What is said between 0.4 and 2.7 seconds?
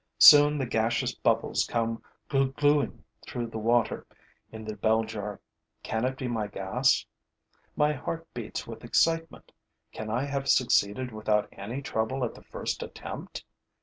the gaseous bubbles come "gloo